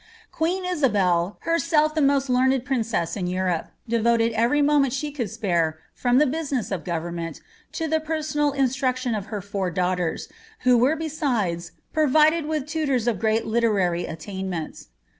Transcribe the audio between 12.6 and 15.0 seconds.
tutors of great literary attainments.